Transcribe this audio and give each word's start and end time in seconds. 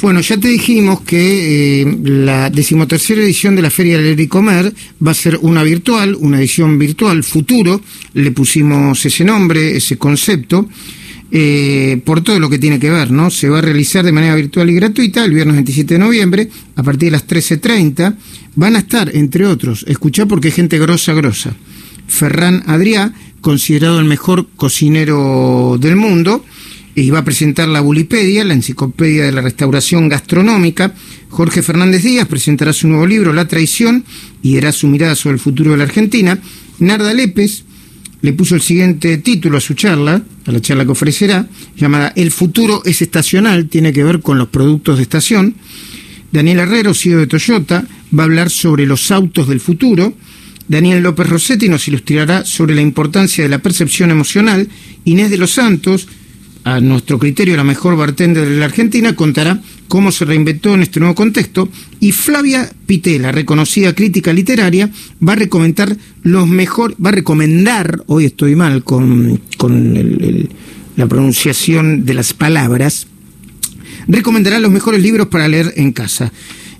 Bueno, 0.00 0.20
ya 0.20 0.36
te 0.36 0.46
dijimos 0.46 1.00
que 1.00 1.80
eh, 1.82 1.98
la 2.04 2.50
decimotercera 2.50 3.20
edición 3.20 3.56
de 3.56 3.62
la 3.62 3.68
Feria 3.68 3.98
del 3.98 4.28
Comer 4.28 4.72
va 5.04 5.10
a 5.10 5.14
ser 5.14 5.36
una 5.42 5.64
virtual, 5.64 6.14
una 6.14 6.38
edición 6.38 6.78
virtual, 6.78 7.24
futuro, 7.24 7.80
le 8.14 8.30
pusimos 8.30 9.04
ese 9.04 9.24
nombre, 9.24 9.76
ese 9.76 9.98
concepto, 9.98 10.68
eh, 11.32 12.00
por 12.04 12.20
todo 12.20 12.38
lo 12.38 12.48
que 12.48 12.60
tiene 12.60 12.78
que 12.78 12.90
ver, 12.90 13.10
¿no? 13.10 13.28
Se 13.28 13.48
va 13.48 13.58
a 13.58 13.60
realizar 13.60 14.04
de 14.04 14.12
manera 14.12 14.36
virtual 14.36 14.70
y 14.70 14.74
gratuita 14.74 15.24
el 15.24 15.32
viernes 15.32 15.56
27 15.56 15.94
de 15.94 15.98
noviembre, 15.98 16.48
a 16.76 16.82
partir 16.84 17.08
de 17.08 17.10
las 17.10 17.26
13.30. 17.26 18.14
Van 18.54 18.76
a 18.76 18.78
estar, 18.78 19.10
entre 19.16 19.46
otros, 19.46 19.84
escuchá 19.88 20.26
porque 20.26 20.52
gente 20.52 20.78
grosa, 20.78 21.12
grosa. 21.12 21.56
Ferran 22.06 22.62
Adrià, 22.68 23.12
considerado 23.40 23.98
el 23.98 24.04
mejor 24.04 24.46
cocinero 24.54 25.76
del 25.80 25.96
mundo, 25.96 26.44
y 27.00 27.10
va 27.10 27.20
a 27.20 27.24
presentar 27.24 27.68
la 27.68 27.80
Bulipedia, 27.80 28.44
la 28.44 28.54
enciclopedia 28.54 29.24
de 29.24 29.32
la 29.32 29.40
restauración 29.40 30.08
gastronómica. 30.08 30.94
Jorge 31.28 31.62
Fernández 31.62 32.02
Díaz 32.02 32.26
presentará 32.26 32.72
su 32.72 32.88
nuevo 32.88 33.06
libro, 33.06 33.32
La 33.32 33.46
traición, 33.46 34.04
y 34.42 34.56
dará 34.56 34.72
su 34.72 34.88
mirada 34.88 35.14
sobre 35.14 35.34
el 35.34 35.40
futuro 35.40 35.72
de 35.72 35.76
la 35.76 35.84
Argentina. 35.84 36.38
Narda 36.80 37.14
Lépez 37.14 37.64
le 38.20 38.32
puso 38.32 38.56
el 38.56 38.62
siguiente 38.62 39.16
título 39.18 39.58
a 39.58 39.60
su 39.60 39.74
charla, 39.74 40.22
a 40.44 40.52
la 40.52 40.60
charla 40.60 40.84
que 40.84 40.90
ofrecerá, 40.90 41.48
llamada 41.76 42.12
El 42.16 42.32
futuro 42.32 42.82
es 42.84 43.00
estacional, 43.00 43.68
tiene 43.68 43.92
que 43.92 44.02
ver 44.02 44.20
con 44.20 44.38
los 44.38 44.48
productos 44.48 44.96
de 44.96 45.04
estación. 45.04 45.54
Daniel 46.32 46.58
Herrero, 46.58 46.94
CEO 46.94 47.20
de 47.20 47.26
Toyota, 47.28 47.86
va 48.16 48.24
a 48.24 48.26
hablar 48.26 48.50
sobre 48.50 48.86
los 48.86 49.10
autos 49.12 49.46
del 49.48 49.60
futuro. 49.60 50.14
Daniel 50.66 51.02
López 51.04 51.28
Rossetti 51.28 51.68
nos 51.68 51.86
ilustrará 51.86 52.44
sobre 52.44 52.74
la 52.74 52.82
importancia 52.82 53.44
de 53.44 53.50
la 53.50 53.60
percepción 53.60 54.10
emocional. 54.10 54.68
Inés 55.04 55.30
de 55.30 55.38
los 55.38 55.52
Santos, 55.52 56.08
a 56.64 56.80
nuestro 56.80 57.18
criterio 57.18 57.56
la 57.56 57.64
mejor 57.64 57.96
bartender 57.96 58.48
de 58.48 58.56
la 58.56 58.66
Argentina, 58.66 59.14
contará 59.14 59.60
cómo 59.88 60.12
se 60.12 60.24
reinventó 60.24 60.74
en 60.74 60.82
este 60.82 61.00
nuevo 61.00 61.14
contexto. 61.14 61.68
Y 62.00 62.12
Flavia 62.12 62.70
Pitela, 62.86 63.32
reconocida 63.32 63.94
crítica 63.94 64.32
literaria, 64.32 64.90
va 65.26 65.32
a 65.32 65.36
recomendar 65.36 65.96
los 66.22 66.46
mejor, 66.46 66.94
va 67.04 67.08
a 67.10 67.12
recomendar, 67.12 68.02
hoy 68.06 68.26
estoy 68.26 68.54
mal 68.54 68.84
con, 68.84 69.40
la 70.96 71.06
pronunciación 71.06 72.04
de 72.04 72.14
las 72.14 72.32
palabras, 72.32 73.06
recomendará 74.06 74.58
los 74.58 74.70
mejores 74.70 75.02
libros 75.02 75.28
para 75.28 75.48
leer 75.48 75.72
en 75.76 75.92
casa. 75.92 76.32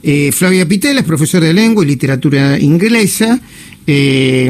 Eh, 0.03 0.31
Flavia 0.33 0.67
Pitela 0.67 1.01
es 1.01 1.07
profesora 1.07 1.47
de 1.47 1.55
lengua 1.55 1.85
y 1.85 1.89
literatura 1.89 2.59
inglesa. 2.59 3.41
Eh, 3.91 4.45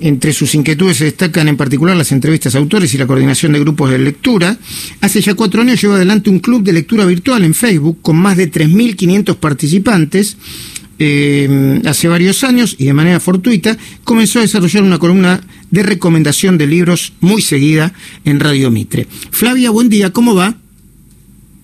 entre 0.00 0.32
sus 0.32 0.54
inquietudes 0.54 0.98
se 0.98 1.04
destacan 1.06 1.48
en 1.48 1.56
particular 1.56 1.96
las 1.96 2.12
entrevistas 2.12 2.54
a 2.54 2.58
autores 2.58 2.94
y 2.94 2.98
la 2.98 3.06
coordinación 3.06 3.52
de 3.52 3.58
grupos 3.58 3.90
de 3.90 3.98
lectura. 3.98 4.56
Hace 5.00 5.20
ya 5.20 5.34
cuatro 5.34 5.62
años 5.62 5.82
lleva 5.82 5.96
adelante 5.96 6.30
un 6.30 6.38
club 6.38 6.62
de 6.62 6.72
lectura 6.72 7.04
virtual 7.06 7.42
en 7.44 7.54
Facebook 7.54 7.98
con 8.02 8.16
más 8.16 8.36
de 8.36 8.50
3.500 8.50 9.34
participantes. 9.36 10.36
Eh, 11.02 11.80
hace 11.86 12.08
varios 12.08 12.44
años 12.44 12.76
y 12.78 12.84
de 12.84 12.92
manera 12.92 13.20
fortuita 13.20 13.76
comenzó 14.04 14.38
a 14.38 14.42
desarrollar 14.42 14.82
una 14.82 14.98
columna 14.98 15.40
de 15.70 15.82
recomendación 15.82 16.58
de 16.58 16.66
libros 16.66 17.14
muy 17.20 17.40
seguida 17.42 17.94
en 18.24 18.38
Radio 18.38 18.70
Mitre. 18.70 19.08
Flavia, 19.30 19.70
buen 19.70 19.88
día, 19.88 20.12
¿cómo 20.12 20.34
va? 20.34 20.59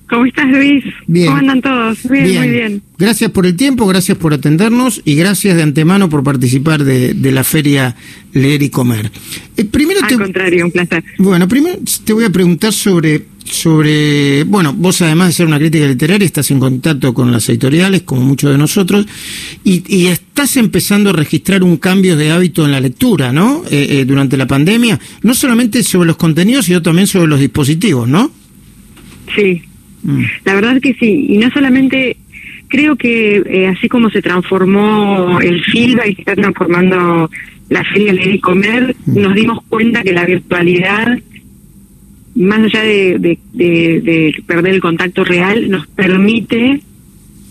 ¿Cómo 0.09 0.25
estás, 0.25 0.49
Luis? 0.49 0.85
Bien. 1.09 1.27
¿Cómo 1.27 1.39
andan 1.39 1.61
todos? 1.61 2.09
Bien, 2.09 2.39
muy 2.39 2.49
bien. 2.49 2.83
Gracias 2.97 3.31
por 3.33 3.45
el 3.45 3.57
tiempo, 3.57 3.87
gracias 3.87 4.17
por 4.17 4.33
atendernos 4.33 5.03
y 5.05 5.17
gracias 5.17 5.57
de 5.57 5.65
antemano 5.65 6.09
por 6.09 6.23
participar 6.23 6.85
de, 6.85 7.33
la 7.33 7.43
feria 7.43 7.97
Leer 8.33 8.63
y 8.63 8.71
Comer. 8.71 9.11
Eh, 9.57 9.65
primero 9.65 10.01
Al 10.03 10.17
contrario, 10.17 10.65
un 10.65 10.71
placer. 10.71 11.03
Bueno, 11.19 11.49
primero 11.49 11.79
te 12.05 12.13
voy 12.13 12.25
a 12.25 12.31
preguntar 12.31 12.73
sobre, 12.73 13.25
sobre, 13.45 14.45
bueno, 14.45 14.73
vos 14.73 15.03
además 15.03 15.29
de 15.29 15.33
ser 15.33 15.47
una 15.47 15.59
crítica 15.59 15.87
literaria, 15.87 16.25
estás 16.25 16.53
en 16.53 16.61
contacto 16.61 17.13
con 17.13 17.33
las 17.33 17.49
editoriales, 17.49 18.03
como 18.03 18.21
muchos 18.21 18.53
de 18.53 18.59
nosotros, 18.59 19.07
y, 19.65 20.07
estás 20.07 20.57
empezando 20.57 21.11
a 21.11 21.15
registrar 21.15 21.65
un 21.65 21.79
cambio 21.79 22.17
de 22.17 22.31
hábito 22.31 22.65
en 22.65 22.71
la 22.71 22.81
lectura, 22.81 23.33
¿no? 23.33 23.65
Eh, 23.71 23.89
eh, 23.91 24.05
durante 24.05 24.37
la 24.37 24.47
pandemia, 24.47 25.01
no 25.23 25.35
solamente 25.35 25.83
sobre 25.83 26.07
los 26.07 26.17
contenidos, 26.17 26.67
sino 26.67 26.81
también 26.81 27.09
sobre 27.09 27.27
los 27.27 27.41
dispositivos, 27.41 28.09
¿no? 28.09 28.31
Sí, 29.35 29.63
Mm. 30.07 30.23
La 30.45 30.55
verdad 30.55 30.81
que 30.81 30.95
sí, 30.95 31.27
y 31.29 31.39
no 31.39 31.51
solamente 31.51 32.17
creo 32.69 32.97
que 32.97 33.43
eh, 33.45 33.67
así 33.69 33.89
como 33.89 34.09
se 34.11 34.23
transformó 34.23 35.41
el 35.41 35.63
FILBA 35.65 36.07
y 36.07 36.15
se 36.15 36.21
está 36.23 36.35
transformando 36.35 37.31
la 37.69 37.85
Feria 37.85 38.13
Leer 38.13 38.37
y 38.37 38.41
Comer, 38.41 38.97
mm. 39.05 39.21
nos 39.21 39.35
dimos 39.35 39.59
cuenta 39.69 40.03
que 40.03 40.13
la 40.13 40.25
virtualidad, 40.25 41.19
más 42.37 42.61
allá 42.61 42.83
de, 42.83 43.39
perder 44.47 44.75
el 44.75 44.81
contacto 44.81 45.25
real, 45.25 45.69
nos 45.69 45.87
permite 45.89 46.81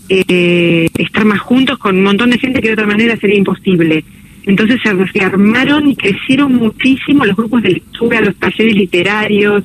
eh, 0.08 0.88
estar 0.96 1.24
más 1.26 1.40
juntos 1.40 1.78
con 1.78 1.98
un 1.98 2.04
montón 2.04 2.30
de 2.30 2.38
gente 2.38 2.60
que 2.60 2.68
de 2.68 2.74
otra 2.74 2.86
manera 2.86 3.16
sería 3.18 3.36
imposible. 3.36 4.02
Entonces 4.46 4.80
se 5.12 5.20
armaron 5.20 5.88
y 5.88 5.96
crecieron 5.96 6.54
muchísimo 6.54 7.24
los 7.24 7.36
grupos 7.36 7.62
de 7.62 7.70
lectura, 7.70 8.20
los 8.20 8.36
talleres 8.36 8.76
literarios, 8.76 9.64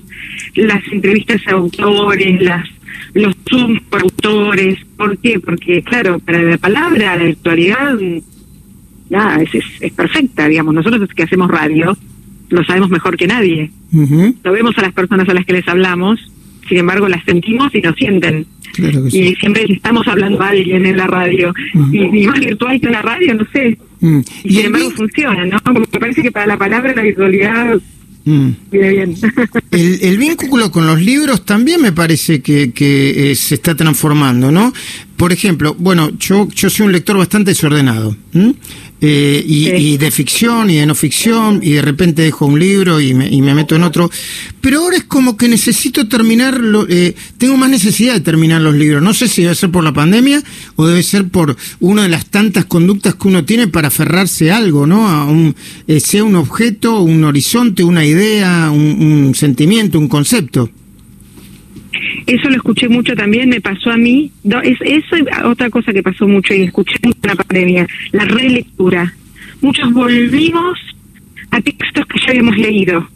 las 0.55 0.81
entrevistas 0.91 1.39
a 1.45 1.51
autores, 1.51 2.41
las 2.41 2.67
los 3.13 3.35
Zoom 3.49 3.79
por 3.89 4.01
autores. 4.01 4.79
¿Por 4.97 5.17
qué? 5.17 5.39
Porque, 5.39 5.81
claro, 5.83 6.19
para 6.19 6.41
la 6.41 6.57
palabra, 6.57 7.15
la 7.15 7.23
virtualidad, 7.23 7.97
nada, 9.09 9.41
es, 9.41 9.49
es, 9.79 9.93
perfecta, 9.93 10.47
digamos. 10.47 10.73
Nosotros 10.73 11.09
que 11.15 11.23
hacemos 11.23 11.49
radio, 11.49 11.97
lo 12.49 12.63
sabemos 12.63 12.89
mejor 12.89 13.17
que 13.17 13.27
nadie. 13.27 13.71
Lo 14.43 14.51
vemos 14.51 14.77
a 14.77 14.81
las 14.81 14.93
personas 14.93 15.27
a 15.27 15.33
las 15.33 15.45
que 15.45 15.53
les 15.53 15.67
hablamos, 15.67 16.19
sin 16.67 16.77
embargo, 16.77 17.09
las 17.09 17.23
sentimos 17.25 17.73
y 17.75 17.81
nos 17.81 17.95
sienten. 17.95 18.45
Y 19.11 19.35
siempre 19.35 19.65
estamos 19.67 20.07
hablando 20.07 20.41
a 20.41 20.49
alguien 20.49 20.85
en 20.85 20.97
la 20.97 21.07
radio. 21.07 21.53
y, 21.91 22.27
más 22.27 22.39
virtual 22.39 22.79
que 22.79 22.87
en 22.87 22.93
la 22.93 23.01
radio, 23.01 23.33
no 23.33 23.45
sé. 23.51 23.77
Mm. 23.99 24.19
Y, 24.43 24.53
sin 24.53 24.65
embargo 24.67 24.91
funciona, 24.91 25.45
¿no? 25.45 25.59
Como 25.59 25.79
me 25.79 25.99
parece 25.99 26.21
que 26.21 26.31
para 26.31 26.47
la 26.47 26.57
palabra 26.57 26.93
la 26.95 27.01
virtualidad 27.01 27.79
Mm. 28.25 28.49
Bien. 28.71 29.15
El, 29.71 30.17
vínculo 30.17 30.71
con 30.71 30.85
los 30.85 31.01
libros 31.01 31.45
también 31.45 31.81
me 31.81 31.91
parece 31.91 32.41
que, 32.41 32.71
que 32.71 33.31
eh, 33.31 33.35
se 33.35 33.55
está 33.55 33.75
transformando, 33.75 34.51
¿no? 34.51 34.73
Por 35.17 35.31
ejemplo, 35.31 35.75
bueno, 35.77 36.11
yo, 36.17 36.47
yo 36.49 36.69
soy 36.69 36.87
un 36.87 36.91
lector 36.91 37.17
bastante 37.17 37.51
desordenado. 37.51 38.15
Eh, 39.03 39.43
y, 39.43 39.97
de 39.97 40.11
ficción 40.11 40.69
y 40.69 40.75
de 40.75 40.85
no 40.85 40.93
ficción, 40.93 41.59
y 41.63 41.71
de 41.71 41.81
repente 41.81 42.21
dejo 42.21 42.45
un 42.45 42.59
libro 42.59 43.01
y 43.01 43.15
me, 43.15 43.27
y 43.27 43.41
me 43.41 43.55
meto 43.55 43.75
en 43.75 43.81
otro. 43.81 44.11
Pero 44.61 44.81
ahora 44.81 44.97
es 44.97 45.05
como 45.05 45.37
que 45.37 45.47
necesito 45.47 46.07
terminar, 46.07 46.61
eh, 46.87 47.15
tengo 47.39 47.57
más 47.57 47.71
necesidad 47.71 48.13
de 48.13 48.19
terminar 48.19 48.61
los 48.61 48.75
libros. 48.75 49.01
No 49.01 49.15
sé 49.15 49.27
si 49.27 49.41
debe 49.41 49.55
ser 49.55 49.71
por 49.71 49.83
la 49.83 49.91
pandemia 49.91 50.43
o 50.75 50.85
debe 50.85 51.01
ser 51.01 51.29
por 51.29 51.57
una 51.79 52.03
de 52.03 52.09
las 52.09 52.27
tantas 52.27 52.65
conductas 52.65 53.15
que 53.15 53.27
uno 53.27 53.43
tiene 53.43 53.67
para 53.67 53.87
aferrarse 53.87 54.51
a 54.51 54.57
algo, 54.57 54.85
¿no? 54.85 55.07
A 55.07 55.25
un, 55.25 55.55
eh, 55.87 55.99
sea 55.99 56.23
un 56.23 56.35
objeto, 56.35 57.01
un 57.01 57.23
horizonte, 57.23 57.83
una 57.83 58.05
idea, 58.05 58.69
un 58.69 59.33
sentimiento, 59.33 59.97
un 59.97 60.09
concepto. 60.09 60.69
Eso 62.25 62.49
lo 62.49 62.55
escuché 62.55 62.87
mucho 62.87 63.15
también, 63.15 63.49
me 63.49 63.61
pasó 63.61 63.91
a 63.91 63.97
mí. 63.97 64.31
es, 64.63 64.77
eso 64.81 65.15
es 65.15 65.23
otra 65.43 65.69
cosa 65.69 65.91
que 65.91 66.03
pasó 66.03 66.27
mucho 66.27 66.53
y 66.53 66.63
escuché 66.63 66.95
en 67.01 67.13
la 67.23 67.35
pandemia, 67.35 67.87
la 68.11 68.25
relectura. 68.25 69.13
Muchos 69.61 69.91
volvimos 69.93 70.79
a 71.51 71.61
textos 71.61 72.05
que 72.07 72.19
ya 72.19 72.29
habíamos 72.29 72.57
leído, 72.57 73.07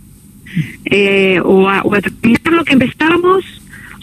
eh, 0.86 1.40
o, 1.44 1.68
a, 1.70 1.82
terminar 2.02 2.54
lo 2.54 2.66
que 2.66 2.74
empezamos, 2.74 3.44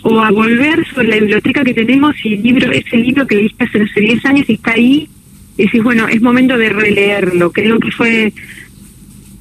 o 0.02 0.20
a 0.20 0.30
volver 0.30 0.84
sobre 0.88 1.08
la 1.08 1.16
biblioteca 1.16 1.62
que 1.62 1.74
tenemos 1.74 2.14
y 2.24 2.34
el 2.34 2.42
libro, 2.42 2.72
ese 2.72 2.96
libro 2.96 3.26
que 3.26 3.36
leíste 3.36 3.64
hace 3.64 4.00
10 4.00 4.26
años 4.26 4.48
y 4.48 4.54
está 4.54 4.72
ahí, 4.72 5.08
y 5.56 5.64
decís, 5.64 5.82
bueno, 5.82 6.08
es 6.08 6.20
momento 6.22 6.56
de 6.56 6.70
releerlo. 6.70 7.52
Creo 7.52 7.78
que 7.78 7.90
fue 7.90 8.32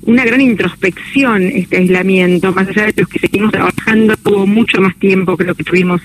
una 0.03 0.25
gran 0.25 0.41
introspección 0.41 1.43
este 1.43 1.77
aislamiento, 1.77 2.51
más 2.53 2.67
allá 2.67 2.87
de 2.87 2.93
los 2.97 3.07
que 3.07 3.19
seguimos 3.19 3.51
trabajando, 3.51 4.15
tuvo 4.17 4.47
mucho 4.47 4.81
más 4.81 4.95
tiempo 4.97 5.37
que 5.37 5.43
lo 5.43 5.55
que 5.55 5.63
tuvimos 5.63 6.01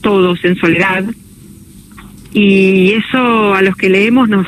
todos 0.00 0.44
en 0.44 0.56
soledad. 0.56 1.04
Y 2.32 2.92
eso 2.92 3.54
a 3.54 3.62
los 3.62 3.76
que 3.76 3.88
leemos 3.88 4.28
nos, 4.28 4.46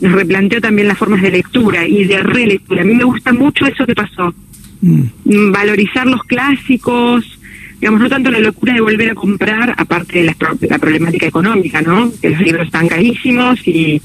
nos 0.00 0.12
replanteó 0.12 0.60
también 0.60 0.88
las 0.88 0.98
formas 0.98 1.22
de 1.22 1.30
lectura 1.30 1.86
y 1.86 2.04
de 2.04 2.22
relectura. 2.22 2.82
A 2.82 2.84
mí 2.84 2.94
me 2.94 3.04
gusta 3.04 3.32
mucho 3.32 3.66
eso 3.66 3.86
que 3.86 3.94
pasó. 3.94 4.34
Mm. 4.80 5.52
Valorizar 5.52 6.06
los 6.06 6.22
clásicos, 6.24 7.38
digamos, 7.80 8.00
no 8.00 8.08
tanto 8.08 8.30
la 8.30 8.40
locura 8.40 8.72
de 8.74 8.80
volver 8.80 9.10
a 9.10 9.14
comprar, 9.14 9.74
aparte 9.76 10.20
de 10.20 10.24
la, 10.24 10.36
la 10.68 10.78
problemática 10.78 11.26
económica, 11.26 11.82
¿no? 11.82 12.10
Que 12.20 12.30
los 12.30 12.40
libros 12.40 12.66
están 12.66 12.88
carísimos 12.88 13.60
y 13.68 14.00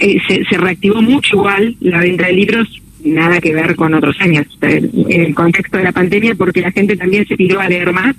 eh, 0.00 0.18
se, 0.26 0.44
se, 0.44 0.56
reactivó 0.56 1.02
mucho 1.02 1.36
igual 1.36 1.76
la 1.80 2.00
venta 2.00 2.26
de 2.26 2.32
libros, 2.32 2.82
nada 3.04 3.40
que 3.40 3.54
ver 3.54 3.76
con 3.76 3.94
otros 3.94 4.16
años, 4.20 4.46
en 4.62 5.20
el 5.20 5.34
contexto 5.34 5.76
de 5.76 5.84
la 5.84 5.92
pandemia, 5.92 6.34
porque 6.34 6.60
la 6.60 6.72
gente 6.72 6.96
también 6.96 7.26
se 7.26 7.36
tiró 7.36 7.60
a 7.60 7.68
leer 7.68 7.92
más. 7.92 8.16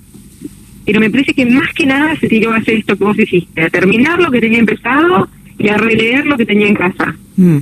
Pero 0.86 1.00
me 1.00 1.10
parece 1.10 1.34
que 1.34 1.46
más 1.46 1.74
que 1.74 1.86
nada 1.86 2.16
se 2.20 2.28
tiró 2.28 2.52
a 2.52 2.58
hacer 2.58 2.76
esto 2.76 2.98
que 2.98 3.04
vos 3.04 3.18
hiciste, 3.18 3.62
a 3.62 3.70
terminar 3.70 4.20
lo 4.20 4.32
que 4.32 4.42
tenía 4.42 4.60
empezado 4.60 5.30
y 5.58 5.70
a 5.70 5.78
releer 5.78 6.26
lo 6.26 6.38
que 6.38 6.46
tenía 6.46 6.68
en 6.68 6.76
casa. 6.76 7.16
Mm. 7.36 7.58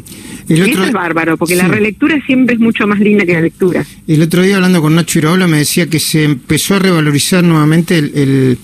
Eso 0.48 0.83
es 0.83 0.92
bárbaro, 0.92 1.38
porque 1.38 1.56
la 1.56 1.68
relectura 1.68 2.19
siempre 2.25 2.56
es 2.56 2.62
mucho 2.62 2.88
más 2.88 3.00
linda 3.00 3.25
que 3.25 3.33
la 3.33 3.42
lectura. 3.42 3.86
El 4.07 4.21
otro 4.21 4.42
día 4.42 4.56
hablando 4.56 4.81
con 4.81 4.95
Nacho 4.95 5.19
Iraola 5.19 5.48
me 5.48 5.60
decía 5.60 5.88
que 5.88 6.00
se 6.00 6.24
empezó 6.24 6.75
a 6.75 6.80
revalorizar 6.80 7.44
nuevamente 7.44 7.98
el 7.98 8.12
el 8.16 8.57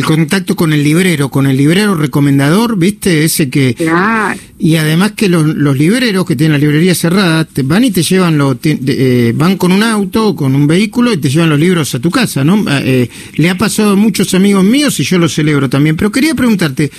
contacto 0.00 0.56
con 0.56 0.72
el 0.72 0.82
librero, 0.82 1.28
con 1.28 1.46
el 1.46 1.56
librero 1.56 1.94
recomendador, 1.94 2.78
¿viste? 2.78 3.24
Ese 3.24 3.50
que... 3.50 3.74
Claro. 3.74 4.40
Y 4.58 4.76
además 4.76 5.12
que 5.12 5.28
los, 5.28 5.44
los 5.44 5.76
libreros 5.76 6.24
que 6.24 6.36
tienen 6.36 6.52
la 6.52 6.58
librería 6.58 6.94
cerrada, 6.94 7.44
te 7.44 7.62
van 7.62 7.84
y 7.84 7.90
te 7.90 8.02
llevan, 8.02 8.38
lo, 8.38 8.54
te- 8.54 8.76
de- 8.76 9.28
eh, 9.28 9.32
van 9.34 9.56
con 9.56 9.72
un 9.72 9.82
auto, 9.82 10.34
con 10.36 10.54
un 10.54 10.66
vehículo 10.68 11.12
y 11.12 11.16
te 11.16 11.28
llevan 11.28 11.50
los 11.50 11.58
libros 11.60 11.94
a 11.94 11.98
tu 11.98 12.10
casa, 12.10 12.44
¿no? 12.44 12.64
Eh, 12.70 13.10
le 13.34 13.50
ha 13.50 13.58
pasado 13.58 13.90
a 13.90 13.96
muchos 13.96 14.32
amigos 14.34 14.64
míos 14.64 14.98
y 15.00 15.02
yo 15.04 15.18
lo 15.18 15.28
celebro 15.28 15.68
también. 15.68 15.96
Pero 15.96 16.12
quería 16.12 16.34
preguntarte, 16.34 16.90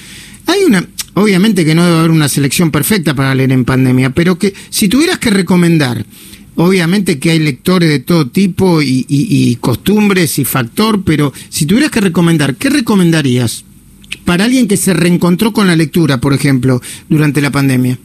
hay 0.46 0.64
una... 0.66 0.86
Obviamente 1.16 1.64
que 1.64 1.76
no 1.76 1.86
debe 1.86 2.00
haber 2.00 2.12
una 2.12 2.28
selección 2.28 2.72
perfecta 2.72 3.14
para 3.14 3.36
leer 3.36 3.52
en 3.52 3.66
pandemia, 3.66 4.10
pero 4.10 4.38
que 4.40 4.54
si 4.72 4.88
tuvieras 4.90 5.20
que 5.20 5.30
recomendar 5.30 6.04
Obviamente 6.56 7.18
que 7.20 7.32
hay 7.32 7.40
lectores 7.40 7.90
de 7.90 8.00
todo 8.00 8.28
tipo 8.28 8.82
y, 8.82 9.06
y- 9.10 9.50
y 9.50 9.56
costumbres 9.56 10.38
y 10.38 10.46
factor, 10.46 11.04
pero 11.04 11.34
si 11.50 11.66
tuvieras 11.66 11.90
que 11.92 12.00
recomendar, 12.02 12.56
¿qué 12.56 12.70
recomendarías 12.70 13.66
para 14.26 14.46
alguien 14.46 14.68
que 14.68 14.78
se 14.78 14.94
reencontró 14.94 15.52
con 15.52 15.66
la 15.68 15.76
lectura, 15.76 16.20
por 16.22 16.34
ejemplo, 16.34 16.80
durante 17.10 17.42
la 17.42 17.52
pandemia? 17.52 17.98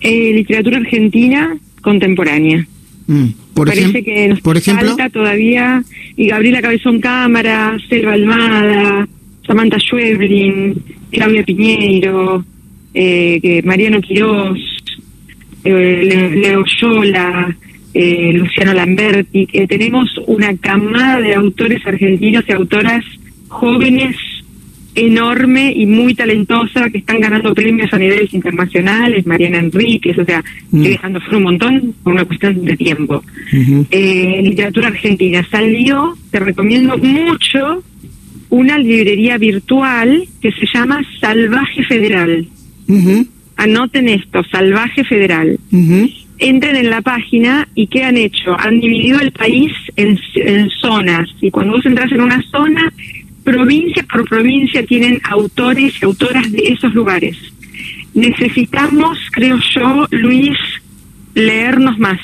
Eh, 0.00 0.32
literatura 0.34 0.78
argentina 0.78 1.56
contemporánea. 1.80 2.66
Mm, 3.06 3.26
Por, 3.54 3.68
Parece 3.68 3.88
ejem- 3.88 4.04
que 4.04 4.28
nos 4.28 4.40
por 4.40 4.56
ejemplo, 4.56 4.88
falta 4.88 5.10
todavía 5.10 5.82
y 6.16 6.28
Gabriela 6.28 6.62
Cabezón 6.62 7.00
Cámara, 7.00 7.76
Selva 7.88 8.14
Almada, 8.14 9.06
Samantha 9.46 9.78
Schweblin, 9.78 10.74
Claudia 11.10 11.44
Piñeiro, 11.44 12.44
eh, 12.94 13.60
Mariano 13.64 14.00
Quirós, 14.00 14.58
Leo 15.64 16.64
Yola, 16.80 17.56
eh, 17.94 18.32
Luciano 18.34 18.72
Lamberti, 18.72 19.46
que 19.46 19.66
tenemos 19.66 20.08
una 20.26 20.56
camada 20.56 21.20
de 21.20 21.34
autores 21.34 21.86
argentinos 21.86 22.44
y 22.48 22.52
autoras 22.52 23.04
jóvenes 23.48 24.16
enorme 24.94 25.72
y 25.74 25.86
muy 25.86 26.14
talentosa 26.14 26.90
que 26.90 26.98
están 26.98 27.18
ganando 27.20 27.54
premios 27.54 27.92
a 27.94 27.98
niveles 27.98 28.32
internacionales, 28.34 29.26
Mariana 29.26 29.58
Enríquez, 29.58 30.18
o 30.18 30.24
sea, 30.24 30.40
Mm. 30.70 30.76
estoy 30.76 30.92
dejando 30.92 31.20
fuera 31.20 31.36
un 31.38 31.42
montón 31.44 31.94
por 32.02 32.12
una 32.12 32.24
cuestión 32.26 32.62
de 32.64 32.76
tiempo. 32.76 33.22
Eh, 33.90 34.40
literatura 34.42 34.88
argentina 34.88 35.46
salió, 35.50 36.14
te 36.30 36.40
recomiendo 36.40 36.98
mucho, 36.98 37.82
una 38.50 38.76
librería 38.78 39.38
virtual 39.38 40.24
que 40.42 40.52
se 40.52 40.66
llama 40.74 41.00
Salvaje 41.20 41.84
Federal. 41.84 42.46
ujú, 42.88 43.26
Anoten 43.62 44.08
esto, 44.08 44.42
Salvaje 44.50 45.04
Federal. 45.04 45.58
ujú, 45.70 46.10
Entren 46.38 46.74
en 46.74 46.90
la 46.90 47.00
página 47.02 47.68
y 47.76 47.86
¿qué 47.86 48.02
han 48.02 48.16
hecho? 48.16 48.58
Han 48.58 48.80
dividido 48.80 49.20
el 49.20 49.30
país 49.30 49.70
en, 49.94 50.18
en 50.34 50.68
zonas 50.70 51.28
y 51.40 51.50
cuando 51.52 51.74
vos 51.74 51.86
entras 51.86 52.10
en 52.10 52.20
una 52.20 52.42
zona, 52.50 52.92
provincia 53.44 54.04
por 54.10 54.28
provincia 54.28 54.84
tienen 54.84 55.20
autores 55.30 55.94
y 56.00 56.04
autoras 56.04 56.50
de 56.50 56.62
esos 56.72 56.92
lugares. 56.94 57.36
Necesitamos, 58.14 59.16
creo 59.30 59.58
yo, 59.74 60.06
Luis, 60.10 60.58
leernos 61.34 61.96
más. 62.00 62.18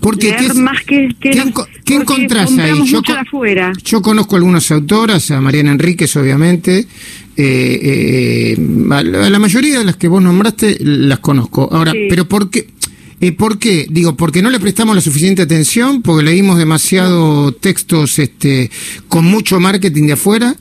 Porque 0.00 0.26
leer 0.28 0.36
¿qué 0.38 0.46
es- 0.46 0.54
más 0.56 0.80
que, 0.82 1.08
que 1.20 1.30
¿qué 1.30 1.44
nos- 1.44 1.68
qué 1.86 1.94
encontrás 1.94 2.50
ahí? 2.58 2.70
Yo 2.70 2.76
mucho 2.76 3.02
co- 3.02 3.12
de 3.14 3.18
afuera. 3.20 3.72
Yo 3.84 4.02
conozco 4.02 4.36
algunas 4.36 4.70
autoras, 4.70 5.30
a 5.30 5.40
Mariana 5.40 5.72
Enríquez, 5.72 6.14
obviamente. 6.16 6.86
eh, 7.38 8.54
eh, 8.58 8.58
a 8.90 9.02
la 9.02 9.38
mayoría 9.38 9.78
de 9.78 9.84
las 9.84 9.96
que 9.96 10.08
vos 10.08 10.22
nombraste 10.22 10.76
las 10.80 11.18
conozco. 11.20 11.68
Ahora, 11.70 11.92
Sí. 11.92 12.06
pero 12.08 12.26
¿por 12.26 12.48
qué? 12.50 12.66
Eh, 13.20 13.32
¿Por 13.32 13.58
qué? 13.58 13.86
Digo, 13.90 14.14
porque 14.16 14.42
no 14.42 14.50
le 14.50 14.58
prestamos 14.60 14.94
la 14.94 15.00
suficiente 15.00 15.42
atención, 15.42 16.02
porque 16.02 16.22
leímos 16.24 16.58
demasiado 16.58 17.52
textos 17.52 18.18
este, 18.18 18.70
con 19.08 19.24
mucho 19.24 19.58
marketing 19.60 20.06
de 20.08 20.12
afuera. 20.14 20.54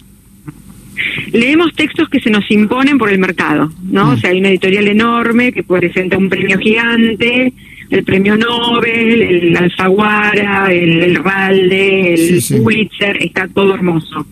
Leemos 1.33 1.73
textos 1.75 2.07
que 2.09 2.19
se 2.21 2.29
nos 2.29 2.49
imponen 2.49 2.97
por 2.97 3.09
el 3.09 3.19
mercado, 3.19 3.71
¿no? 3.83 4.05
Mm. 4.05 4.09
O 4.09 4.17
sea, 4.17 4.29
hay 4.29 4.39
una 4.39 4.49
editorial 4.49 4.87
enorme 4.87 5.51
que 5.51 5.63
presenta 5.63 6.17
un 6.17 6.29
premio 6.29 6.57
gigante, 6.59 7.51
el 7.95 8.03
premio 8.03 8.37
Nobel, 8.37 9.21
el 9.21 9.57
Alfaguara, 9.57 10.71
el, 10.71 11.01
el 11.03 11.15
Ralde, 11.15 12.13
el 12.13 12.17
Sí, 12.17 12.41
sí. 12.41 12.59
Pulitzer, 12.59 13.17
está 13.23 13.47
todo 13.47 13.73
hermoso. 13.75 14.25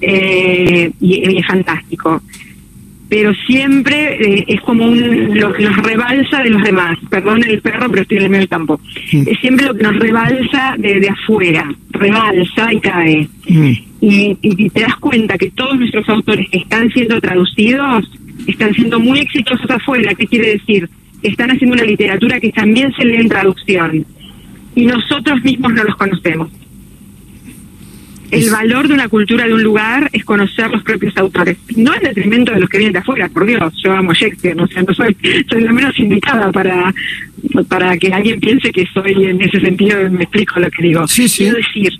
Eh, 0.00 0.90
y, 1.00 1.30
y 1.30 1.38
es 1.38 1.46
fantástico. 1.46 2.22
Pero 3.08 3.32
siempre 3.46 4.16
eh, 4.20 4.44
es 4.48 4.60
como 4.62 4.84
un, 4.84 5.38
lo 5.38 5.52
que 5.52 5.62
nos 5.62 5.76
rebalsa 5.76 6.42
de 6.42 6.50
los 6.50 6.62
demás. 6.62 6.98
Perdón 7.08 7.44
el 7.44 7.60
perro, 7.60 7.88
pero 7.88 8.02
estoy 8.02 8.16
en 8.18 8.24
el 8.24 8.30
medio 8.30 8.40
del 8.40 8.48
campo. 8.48 8.80
Mm. 9.12 9.22
Es 9.28 9.38
siempre 9.40 9.66
lo 9.66 9.74
que 9.74 9.82
nos 9.84 9.96
rebalsa 9.96 10.74
de, 10.76 10.98
de 11.00 11.08
afuera. 11.08 11.72
Rebalsa 11.90 12.72
y 12.72 12.80
cae 12.80 13.28
Mm, 13.48 13.72
y, 14.00 14.36
y 14.42 14.70
te 14.70 14.80
das 14.80 14.96
cuenta 14.96 15.38
que 15.38 15.50
todos 15.52 15.78
nuestros 15.78 16.08
autores 16.08 16.48
que 16.50 16.58
están 16.58 16.90
siendo 16.90 17.20
traducidos 17.20 18.10
están 18.48 18.74
siendo 18.74 18.98
muy 18.98 19.20
exitosos 19.20 19.70
afuera. 19.70 20.12
¿Qué 20.14 20.26
quiere 20.26 20.54
decir? 20.54 20.88
Están 21.22 21.50
haciendo 21.50 21.74
una 21.74 21.84
literatura 21.84 22.40
que 22.40 22.52
también 22.52 22.92
se 22.94 23.04
lee 23.04 23.16
en 23.16 23.28
traducción 23.28 24.06
y 24.74 24.86
nosotros 24.86 25.42
mismos 25.42 25.72
no 25.72 25.84
los 25.84 25.96
conocemos. 25.96 26.50
El 28.30 28.50
valor 28.50 28.88
de 28.88 28.94
una 28.94 29.08
cultura 29.08 29.46
de 29.46 29.54
un 29.54 29.62
lugar 29.62 30.10
es 30.12 30.24
conocer 30.24 30.70
los 30.70 30.82
propios 30.82 31.16
autores, 31.16 31.56
no 31.76 31.94
en 31.94 32.00
detrimento 32.00 32.52
de 32.52 32.60
los 32.60 32.68
que 32.68 32.78
vienen 32.78 32.92
de 32.92 32.98
afuera, 32.98 33.28
por 33.28 33.46
Dios, 33.46 33.72
yo 33.82 33.92
amo 33.92 34.12
Shakespeare, 34.12 34.56
no, 34.56 34.66
sé, 34.66 34.82
no 34.82 34.92
soy, 34.94 35.16
soy 35.48 35.62
la 35.62 35.72
menos 35.72 35.98
indicada 35.98 36.50
para, 36.50 36.92
para 37.68 37.96
que 37.96 38.12
alguien 38.12 38.40
piense 38.40 38.72
que 38.72 38.84
soy 38.92 39.26
en 39.26 39.40
ese 39.40 39.60
sentido, 39.60 40.10
me 40.10 40.24
explico 40.24 40.58
lo 40.58 40.70
que 40.70 40.82
digo. 40.82 41.06
Sí, 41.06 41.28
sí. 41.28 41.44
Quiero 41.44 41.58
decir, 41.58 41.92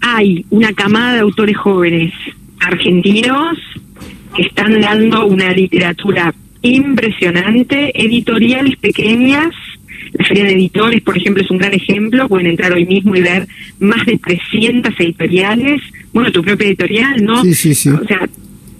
hay 0.00 0.44
una 0.50 0.72
camada 0.72 1.14
de 1.14 1.20
autores 1.20 1.56
jóvenes 1.56 2.12
argentinos 2.60 3.58
que 4.34 4.42
están 4.42 4.80
dando 4.80 5.26
una 5.26 5.52
literatura 5.52 6.34
impresionante, 6.62 7.92
editoriales 7.94 8.76
pequeñas. 8.76 9.54
La 10.12 10.24
Feria 10.24 10.44
de 10.44 10.52
Editores, 10.52 11.00
por 11.02 11.16
ejemplo, 11.16 11.42
es 11.42 11.50
un 11.50 11.58
gran 11.58 11.72
ejemplo. 11.72 12.28
Pueden 12.28 12.48
entrar 12.48 12.72
hoy 12.72 12.86
mismo 12.86 13.16
y 13.16 13.22
ver 13.22 13.46
más 13.80 14.04
de 14.06 14.18
300 14.18 14.92
editoriales. 14.98 15.80
Bueno, 16.12 16.30
tu 16.30 16.42
propia 16.42 16.66
editorial, 16.66 17.24
¿no? 17.24 17.42
Sí, 17.42 17.54
sí, 17.54 17.74
sí. 17.74 17.88
O 17.88 18.04
sea, 18.06 18.28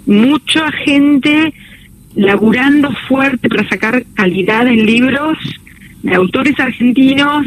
mucha 0.06 0.70
gente 0.72 1.54
laburando 2.14 2.90
fuerte 3.08 3.48
para 3.48 3.68
sacar 3.68 4.04
calidad 4.14 4.66
en 4.68 4.84
libros 4.84 5.38
de 6.02 6.14
autores 6.14 6.58
argentinos 6.60 7.46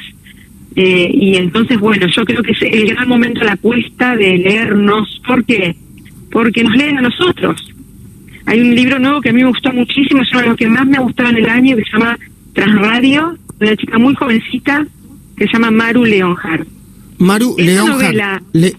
eh, 0.76 1.10
y 1.14 1.38
entonces, 1.38 1.80
bueno, 1.80 2.06
yo 2.08 2.26
creo 2.26 2.44
que 2.44 2.52
es 2.52 2.62
el 2.62 2.88
gran 2.88 3.08
momento 3.08 3.40
de 3.40 3.46
la 3.46 3.54
apuesta 3.54 4.16
de 4.16 4.38
leernos. 4.38 5.22
¿Por 5.26 5.46
qué? 5.46 5.76
Porque 6.32 6.64
nos 6.64 6.76
leen 6.76 6.98
a 6.98 7.02
nosotros. 7.02 7.74
Hay 8.46 8.60
un 8.62 8.76
libro 8.76 9.00
nuevo 9.00 9.22
que 9.22 9.30
a 9.30 9.34
mí 9.34 9.42
me 9.42 9.50
gustó 9.50 9.72
muchísimo, 9.74 10.22
es 10.22 10.30
uno 10.32 10.42
de 10.42 10.48
los 10.48 10.58
que 10.58 10.68
más 10.68 10.86
me 10.86 10.98
ha 10.98 11.02
gustado 11.02 11.30
en 11.30 11.38
el 11.38 11.50
año, 11.50 11.76
que 11.76 11.84
se 11.84 11.92
llama 11.94 12.18
Transradio, 12.54 13.38
de 13.60 13.66
una 13.68 13.76
chica 13.78 13.98
muy 13.98 14.14
jovencita 14.16 14.86
que 15.38 15.46
se 15.48 15.54
llama 15.54 15.72
Maru 15.72 16.06
Leonhardt. 16.06 16.68
Maru 17.18 17.56
novela, 17.58 18.42
Le- 18.54 18.74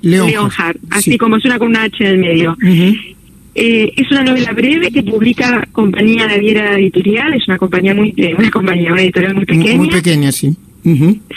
así 0.91 1.13
sí. 1.13 1.19
como 1.19 1.41
suena 1.41 1.59
con 1.59 1.69
una 1.69 1.85
H 1.85 2.05
en 2.05 2.11
el 2.11 2.19
medio. 2.19 2.57
Eh, 3.59 3.91
es 3.97 4.11
una 4.11 4.23
novela 4.23 4.53
breve 4.53 4.91
que 4.91 5.03
publica 5.03 5.67
Compañía 5.73 6.27
Naviera 6.27 6.79
Editorial, 6.79 7.33
es 7.33 7.49
una 7.49 7.57
compañía 7.57 7.95
muy, 7.95 8.13
eh, 8.19 8.35
una 8.37 8.51
compañía, 8.51 8.93
una 8.93 9.01
editorial 9.01 9.35
muy 9.35 9.47
pequeña. 9.47 9.77
Muy 9.77 9.89
pequeña, 9.89 10.31
sí. 10.33 10.55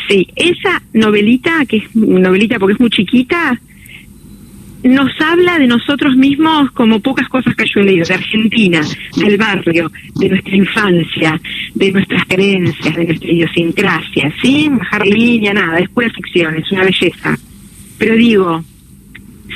Sí, 0.07 0.27
esa 0.35 0.81
novelita, 0.93 1.65
que 1.67 1.77
es 1.77 1.95
novelita 1.95 2.59
porque 2.59 2.73
es 2.73 2.79
muy 2.79 2.89
chiquita, 2.89 3.59
nos 4.83 5.11
habla 5.19 5.59
de 5.59 5.67
nosotros 5.67 6.15
mismos 6.15 6.71
como 6.71 6.99
pocas 6.99 7.27
cosas 7.27 7.55
que 7.55 7.65
yo 7.65 7.81
he 7.81 7.83
leído, 7.83 8.05
de 8.05 8.13
Argentina, 8.13 8.81
del 9.17 9.37
barrio, 9.37 9.91
de 10.15 10.29
nuestra 10.29 10.55
infancia, 10.55 11.41
de 11.75 11.91
nuestras 11.91 12.25
creencias, 12.25 12.95
de 12.95 13.05
nuestra 13.05 13.29
idiosincrasia, 13.29 14.33
sin 14.41 14.77
bajar 14.77 15.05
línea, 15.05 15.53
nada, 15.53 15.79
es 15.79 15.89
pura 15.89 16.09
ficción, 16.09 16.55
es 16.55 16.71
una 16.71 16.83
belleza. 16.83 17.37
Pero 17.97 18.15
digo, 18.15 18.63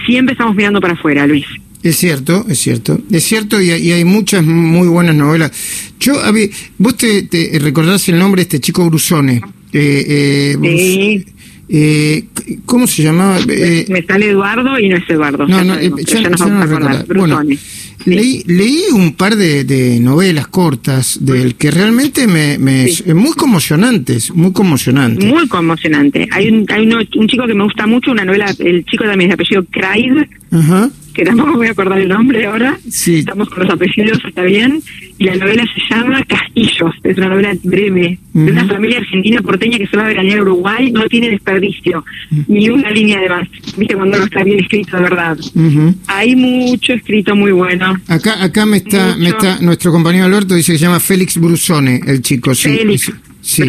siempre 0.06 0.34
estamos 0.34 0.56
mirando 0.56 0.82
para 0.82 0.94
afuera, 0.94 1.26
Luis. 1.26 1.46
Es 1.82 1.98
cierto, 1.98 2.46
es 2.48 2.60
cierto. 2.60 3.00
Es 3.12 3.24
cierto 3.24 3.62
y, 3.62 3.72
y 3.72 3.92
hay 3.92 4.06
muchas 4.06 4.44
muy 4.44 4.88
buenas 4.88 5.16
novelas. 5.16 5.52
Yo, 6.00 6.20
a 6.22 6.32
ver, 6.32 6.50
vos 6.78 6.96
te, 6.96 7.24
te 7.24 7.58
recordás 7.60 8.08
el 8.08 8.18
nombre 8.18 8.40
de 8.40 8.44
este 8.44 8.60
chico 8.60 8.90
Brusone. 8.90 9.42
Eh, 9.74 10.06
eh, 10.08 10.58
Sí. 10.62 11.26
Eh, 11.70 12.26
¿Cómo 12.66 12.88
se 12.88 13.04
llamaba? 13.04 13.40
Eh, 13.48 13.86
Me 13.90 14.04
sale 14.04 14.30
Eduardo 14.30 14.78
y 14.80 14.90
no 14.90 14.98
es 14.98 15.10
Eduardo. 15.10 15.48
no, 15.48 15.58
ya 15.58 15.64
no, 15.64 15.74
sabemos, 15.76 16.00
eh, 16.00 16.04
pero 16.06 16.18
ya, 16.18 16.24
ya 16.24 16.30
nos 16.30 16.40
ya 16.40 16.46
vamos 16.46 16.58
no 16.58 16.62
a 16.62 16.66
acordar. 16.78 17.08
recordar. 17.08 17.46
Bueno. 17.46 17.60
Sí. 18.04 18.10
leí, 18.10 18.44
leí 18.48 18.82
un 18.92 19.14
par 19.14 19.38
de, 19.38 19.64
de 19.64 19.98
novelas 20.02 20.48
cortas 20.48 21.20
del 21.22 21.56
que 21.56 21.72
realmente 21.72 22.28
me, 22.28 22.58
me 22.58 22.88
Sí. 22.90 23.14
muy 23.14 23.32
conmocionantes, 23.34 24.32
muy 24.36 24.52
conmocionantes. 24.52 25.26
Muy 25.26 25.48
conmocionante. 25.48 26.28
Hay 26.32 26.50
un, 26.50 26.66
hay 26.70 26.86
uno- 26.86 27.00
un 27.16 27.28
chico 27.30 27.48
que 27.48 27.54
me 27.54 27.64
gusta 27.64 27.88
mucho, 27.88 28.12
una 28.12 28.26
novela, 28.26 28.54
el 28.60 28.84
chico 28.86 29.06
también 29.06 29.32
es 29.32 29.38
de 29.38 29.42
apellido 29.44 29.66
Craig, 29.72 30.28
Ajá. 30.52 30.90
Que 31.14 31.24
tampoco 31.24 31.52
me 31.52 31.58
voy 31.58 31.68
a 31.68 31.72
acordar 31.72 32.00
el 32.00 32.10
nombre 32.10 32.46
ahora. 32.46 32.78
Sí. 32.90 33.20
Estamos 33.20 33.50
con 33.50 33.64
los 33.64 33.74
apellidos, 33.74 34.20
está 34.26 34.44
bien. 34.44 34.82
Y 35.18 35.26
la 35.26 35.36
novela 35.36 35.64
se 35.74 35.94
llama 35.94 36.24
Castillos, 36.26 36.96
es 37.04 37.18
una 37.18 37.30
novela 37.30 37.54
breve, 37.64 38.18
de 38.34 38.52
una 38.52 38.66
familia 38.66 38.98
argentina 38.98 39.42
porteña 39.42 39.78
que 39.78 39.88
se 39.88 39.96
va 39.96 40.06
a 40.06 40.08
veranear 40.08 40.40
a 40.40 40.42
Uruguay, 40.42 40.92
no 40.92 41.08
tiene 41.08 41.30
desperdicio, 41.30 42.04
ni 42.48 42.70
una 42.70 42.90
línea 42.90 43.22
de 43.22 43.30
más. 43.30 43.48
Viste 43.78 43.96
cuando 43.96 44.18
no 44.18 44.26
está 44.26 44.44
bien 44.44 44.60
escrito 44.60 44.98
de 44.98 45.04
verdad. 45.04 45.38
Ujú. 45.38 45.96
Hay 46.08 46.36
mucho 46.36 46.94
escrito 46.94 47.36
muy 47.36 47.52
bueno. 47.52 47.96
Acá, 48.08 48.44
acá 48.44 48.66
me 48.66 48.78
está, 48.78 49.16
me 49.18 49.30
está, 49.30 49.60
nuestro 49.62 49.92
compañero 49.92 50.26
Alberto 50.26 50.56
dice 50.56 50.74
que 50.74 50.80
se 50.80 50.86
llama 50.86 51.00
Félix 51.00 51.38
Brusone, 51.38 52.02
el 52.08 52.22
chico, 52.22 52.56
sí. 52.56 52.70
Félix 52.70 53.12
sí. 53.44 53.64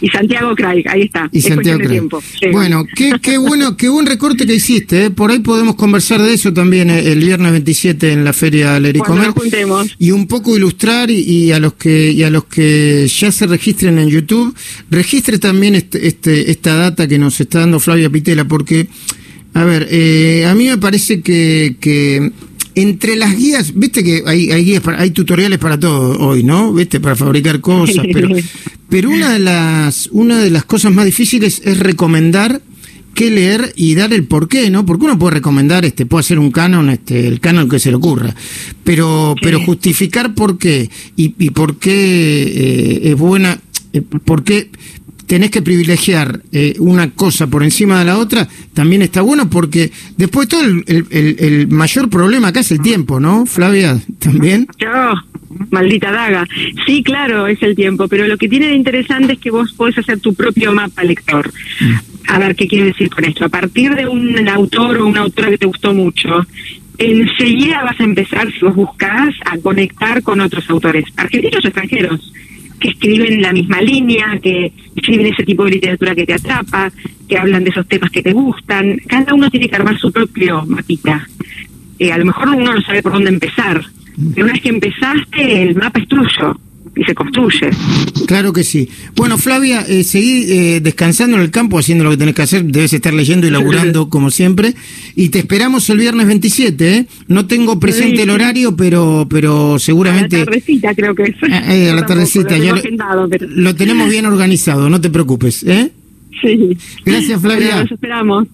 Y 0.00 0.08
Santiago 0.08 0.54
Craig, 0.56 0.82
ahí 0.88 1.02
está. 1.02 1.28
Y 1.30 1.38
es 1.38 1.44
Santiago 1.44 1.78
de 1.78 1.84
Craig. 1.84 1.94
tiempo. 1.98 2.20
Sí. 2.40 2.46
Bueno, 2.50 2.84
qué, 2.96 3.12
qué 3.22 3.38
bueno, 3.38 3.76
qué 3.76 3.88
buen 3.88 4.06
recorte 4.06 4.46
que 4.46 4.54
hiciste, 4.54 5.04
¿eh? 5.04 5.10
por 5.10 5.30
ahí 5.30 5.38
podemos 5.38 5.76
conversar 5.76 6.20
de 6.22 6.32
eso 6.34 6.52
también 6.52 6.90
eh, 6.90 7.12
el 7.12 7.20
viernes 7.20 7.52
27 7.52 8.12
en 8.12 8.24
la 8.24 8.32
feria 8.32 8.80
Lericomer 8.80 9.32
y 9.98 10.10
un 10.10 10.26
poco 10.26 10.56
ilustrar 10.56 11.10
y, 11.10 11.20
y 11.20 11.52
a 11.52 11.60
los 11.60 11.74
que 11.74 12.10
y 12.12 12.22
a 12.22 12.30
los 12.30 12.44
que 12.46 13.06
ya 13.08 13.30
se 13.30 13.46
registren 13.46 13.98
en 13.98 14.08
YouTube, 14.08 14.54
registre 14.90 15.38
también 15.38 15.74
este, 15.74 16.08
este 16.08 16.50
esta 16.50 16.74
data 16.74 17.06
que 17.06 17.18
nos 17.18 17.40
está 17.40 17.60
dando 17.60 17.78
Flavia 17.78 18.08
Pitela 18.10 18.44
porque 18.46 18.88
a 19.52 19.64
ver, 19.64 19.88
eh, 19.90 20.46
a 20.46 20.54
mí 20.54 20.68
me 20.68 20.78
parece 20.78 21.22
que, 21.22 21.76
que 21.80 22.30
entre 22.76 23.16
las 23.16 23.36
guías, 23.36 23.72
viste 23.74 24.04
que 24.04 24.22
hay, 24.24 24.50
hay 24.52 24.64
guías, 24.64 24.80
para- 24.80 25.00
hay 25.00 25.10
tutoriales 25.10 25.58
para 25.58 25.78
todo 25.78 26.16
hoy, 26.20 26.44
¿no? 26.44 26.72
Viste, 26.72 27.00
para 27.00 27.16
fabricar 27.16 27.60
cosas, 27.60 28.06
pero, 28.12 28.28
pero 28.90 29.08
una 29.10 29.32
de 29.32 29.38
las, 29.38 30.08
una 30.12 30.38
de 30.38 30.50
las 30.50 30.64
cosas 30.64 30.92
más 30.92 31.04
difíciles 31.06 31.62
es 31.64 31.78
recomendar 31.78 32.60
qué 33.14 33.30
leer 33.30 33.72
y 33.76 33.94
dar 33.94 34.12
el 34.12 34.24
porqué, 34.24 34.70
¿no? 34.70 34.86
Porque 34.86 35.04
uno 35.04 35.18
puede 35.18 35.34
recomendar, 35.34 35.84
este, 35.84 36.06
puede 36.06 36.20
hacer 36.20 36.38
un 36.38 36.50
canon, 36.52 36.90
este, 36.90 37.26
el 37.26 37.40
canon 37.40 37.68
que 37.68 37.78
se 37.78 37.90
le 37.90 37.96
ocurra, 37.96 38.34
pero, 38.84 39.34
Sí. 39.36 39.40
pero 39.44 39.60
justificar 39.60 40.34
por 40.34 40.58
qué 40.58 40.88
y, 41.16 41.34
y 41.38 41.50
por 41.50 41.76
qué 41.78 41.92
eh, 41.94 43.10
es 43.10 43.16
buena, 43.18 43.58
eh, 43.92 44.00
por 44.02 44.44
qué 44.44 44.70
tenés 45.26 45.50
que 45.50 45.62
privilegiar 45.62 46.42
eh, 46.50 46.74
una 46.78 47.10
cosa 47.10 47.46
por 47.48 47.62
encima 47.62 47.98
de 48.00 48.04
la 48.04 48.18
otra, 48.18 48.48
también 48.74 49.02
está 49.02 49.20
bueno 49.22 49.48
porque 49.50 49.92
después 50.16 50.48
todo 50.48 50.62
el, 50.64 50.82
el- 50.86 51.06
el- 51.10 51.36
el 51.38 51.68
mayor 51.68 52.08
problema 52.10 52.48
acá 52.48 52.60
es 52.60 52.70
el 52.72 52.80
tiempo, 52.80 53.20
¿no, 53.20 53.44
Flavia? 53.46 54.00
También. 54.18 54.66
Yo, 54.78 54.88
maldita 55.70 56.10
daga. 56.10 56.46
Sí, 56.86 57.02
claro, 57.02 57.46
es 57.46 57.62
el 57.62 57.76
tiempo, 57.76 58.08
pero 58.08 58.26
lo 58.26 58.38
que 58.38 58.48
tiene 58.48 58.68
de 58.68 58.74
interesante 58.74 59.34
es 59.34 59.38
que 59.38 59.50
vos 59.50 59.72
podés 59.72 59.98
hacer 59.98 60.20
tu 60.20 60.34
propio 60.34 60.72
mapa 60.72 61.04
lector. 61.04 61.50
A 62.28 62.38
ver, 62.38 62.54
¿qué 62.54 62.66
quiero 62.66 62.86
decir 62.86 63.10
con 63.10 63.24
esto? 63.24 63.44
A 63.44 63.48
partir 63.48 63.94
de 63.94 64.06
un 64.06 64.48
autor 64.48 64.98
o 64.98 65.06
una 65.06 65.20
autora 65.20 65.50
que 65.50 65.58
te 65.58 65.66
gustó 65.66 65.92
mucho, 65.92 66.46
enseguida 66.98 67.82
vas 67.82 67.98
a 68.00 68.04
empezar, 68.04 68.50
si 68.52 68.64
vos 68.64 68.74
buscás, 68.74 69.34
a 69.44 69.58
conectar 69.58 70.22
con 70.22 70.40
otros 70.40 70.68
autores, 70.70 71.04
argentinos 71.16 71.64
o 71.64 71.68
extranjeros, 71.68 72.32
que 72.78 72.88
escriben 72.88 73.42
la 73.42 73.52
misma 73.52 73.80
línea, 73.80 74.38
que 74.42 74.72
escriben 74.96 75.26
ese 75.26 75.44
tipo 75.44 75.64
de 75.64 75.72
literatura 75.72 76.14
que 76.14 76.24
te 76.24 76.34
atrapa, 76.34 76.90
que 77.28 77.36
hablan 77.36 77.64
de 77.64 77.70
esos 77.70 77.86
temas 77.86 78.10
que 78.10 78.22
te 78.22 78.32
gustan. 78.32 78.98
Cada 79.06 79.34
uno 79.34 79.50
tiene 79.50 79.68
que 79.68 79.76
armar 79.76 79.98
su 79.98 80.10
propio 80.10 80.64
mapita. 80.66 81.26
Eh, 81.98 82.10
a 82.10 82.18
lo 82.18 82.24
mejor 82.24 82.48
uno 82.48 82.74
no 82.74 82.80
sabe 82.80 83.02
por 83.02 83.12
dónde 83.12 83.28
empezar. 83.28 83.84
Una 84.36 84.52
vez 84.52 84.60
que 84.62 84.68
empezaste, 84.68 85.62
el 85.62 85.74
mapa 85.76 86.00
es 86.00 86.08
tuyo 86.08 86.58
y 86.96 87.04
se 87.04 87.14
construye. 87.14 87.70
Claro 88.26 88.52
que 88.52 88.64
sí. 88.64 88.88
Bueno, 89.14 89.38
Flavia, 89.38 89.82
eh, 89.88 90.02
seguí 90.02 90.44
eh, 90.50 90.80
descansando 90.80 91.36
en 91.36 91.42
el 91.42 91.50
campo, 91.50 91.78
haciendo 91.78 92.02
lo 92.04 92.10
que 92.10 92.16
tenés 92.16 92.34
que 92.34 92.42
hacer. 92.42 92.64
Debes 92.64 92.92
estar 92.92 93.14
leyendo 93.14 93.46
y 93.46 93.50
laburando 93.50 94.08
como 94.08 94.30
siempre. 94.30 94.74
Y 95.14 95.28
te 95.28 95.38
esperamos 95.38 95.88
el 95.90 95.98
viernes 95.98 96.26
27, 96.26 96.96
¿eh? 96.96 97.06
No 97.28 97.46
tengo 97.46 97.78
presente 97.78 98.16
Sí. 98.16 98.22
el 98.22 98.30
horario, 98.30 98.76
pero 98.76 99.26
pero 99.30 99.74
A 99.76 99.78
seguramente... 99.78 100.38
la 100.38 100.44
tardecita 100.46 100.94
creo 100.94 101.14
que 101.14 101.22
es. 101.24 101.36
Ah, 101.50 101.74
eh, 101.74 101.90
a 101.90 101.94
la 101.94 102.06
tardecita, 102.06 102.56
lo 102.58 102.64
ya 102.64 102.72
lo, 102.72 102.78
agendado, 102.78 103.28
pero- 103.28 103.46
lo 103.48 103.74
tenemos 103.74 104.08
bien 104.10 104.26
organizado, 104.26 104.90
no 104.90 105.00
te 105.00 105.10
preocupes, 105.10 105.62
¿eh? 105.62 105.90
Sí. 106.42 106.76
Gracias, 107.04 107.40
Flavia. 107.40 107.82
Nos 107.82 107.92
esperamos. 107.92 108.48